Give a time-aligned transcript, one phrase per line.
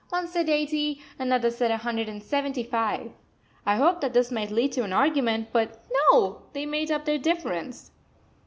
[0.09, 3.11] One said eighty, another said a hundred and seventy five.
[3.67, 7.19] I hoped that this might lead to an argument, but no, they made up their
[7.19, 7.91] difference.